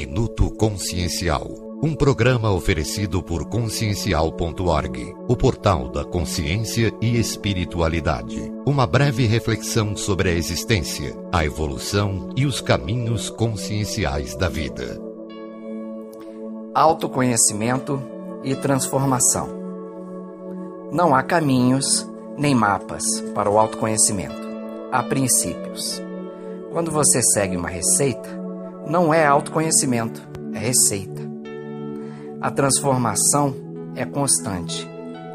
[0.00, 1.46] Minuto Consciencial.
[1.82, 8.50] Um programa oferecido por consciencial.org, o portal da consciência e espiritualidade.
[8.64, 14.98] Uma breve reflexão sobre a existência, a evolução e os caminhos conscienciais da vida.
[16.74, 18.02] Autoconhecimento
[18.42, 19.50] e transformação.
[20.90, 23.04] Não há caminhos nem mapas
[23.34, 24.48] para o autoconhecimento.
[24.90, 26.02] Há princípios.
[26.72, 28.39] Quando você segue uma receita,
[28.86, 30.20] não é autoconhecimento,
[30.52, 31.20] é receita.
[32.40, 33.54] A transformação
[33.94, 34.88] é constante.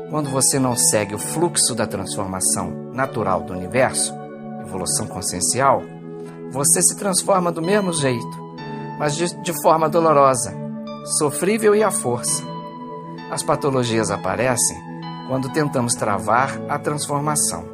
[0.09, 4.13] Quando você não segue o fluxo da transformação natural do universo,
[4.61, 5.81] evolução consciencial,
[6.51, 8.45] você se transforma do mesmo jeito,
[8.97, 10.53] mas de, de forma dolorosa,
[11.17, 12.43] sofrível e à força.
[13.29, 14.77] As patologias aparecem
[15.27, 17.65] quando tentamos travar a transformação.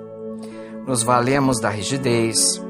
[0.87, 2.61] Nos valemos da rigidez,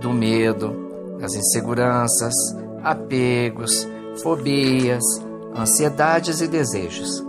[0.00, 0.83] do medo,
[1.24, 2.34] das inseguranças,
[2.82, 3.88] apegos,
[4.22, 5.02] fobias,
[5.56, 7.24] ansiedades e desejos.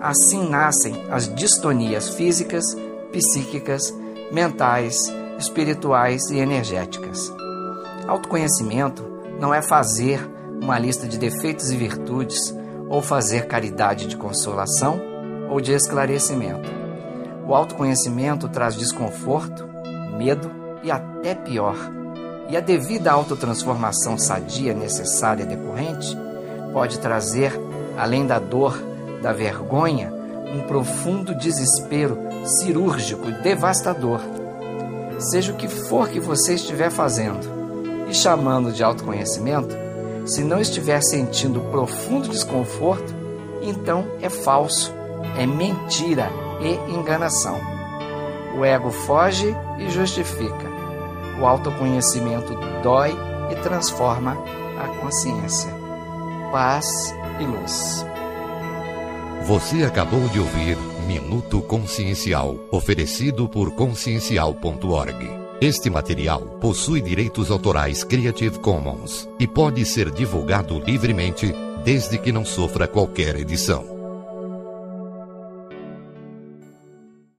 [0.00, 2.64] Assim nascem as distonias físicas,
[3.12, 3.94] psíquicas,
[4.32, 4.96] mentais,
[5.38, 7.32] espirituais e energéticas.
[8.08, 9.04] Autoconhecimento
[9.38, 10.20] não é fazer
[10.60, 12.52] uma lista de defeitos e virtudes
[12.88, 15.00] ou fazer caridade de consolação
[15.48, 16.68] ou de esclarecimento.
[17.46, 19.64] O autoconhecimento traz desconforto,
[20.16, 20.50] medo
[20.82, 21.76] e até pior.
[22.48, 26.16] E a devida autotransformação sadia necessária decorrente
[26.72, 27.52] pode trazer,
[27.96, 28.76] além da dor,
[29.22, 30.12] da vergonha,
[30.54, 34.20] um profundo desespero cirúrgico e devastador.
[35.18, 39.76] Seja o que for que você estiver fazendo e chamando de autoconhecimento,
[40.24, 43.14] se não estiver sentindo profundo desconforto,
[43.62, 44.96] então é falso
[45.36, 47.60] é mentira e enganação.
[48.56, 50.68] O ego foge e justifica.
[51.40, 53.16] O autoconhecimento dói
[53.50, 54.36] e transforma
[54.78, 55.70] a consciência.
[56.50, 58.04] Paz e luz.
[59.44, 65.30] Você acabou de ouvir Minuto Consciencial, oferecido por consciencial.org.
[65.60, 72.44] Este material possui direitos autorais Creative Commons e pode ser divulgado livremente desde que não
[72.44, 73.97] sofra qualquer edição.